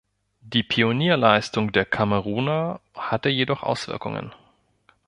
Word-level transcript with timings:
Die 0.41 0.63
Pionierleistung 0.63 1.71
der 1.73 1.85
Kameruner 1.85 2.79
hatte 2.95 3.29
jedoch 3.29 3.61
Auswirkungen. 3.61 4.33